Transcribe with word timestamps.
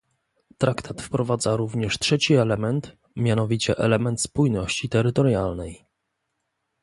Traktat 0.57 1.01
wprowadza 1.01 1.55
również 1.55 1.99
trzeci 1.99 2.33
element, 2.33 2.97
mianowicie 3.15 3.77
element 3.77 4.21
spójności 4.21 4.89
terytorialnej 4.89 5.85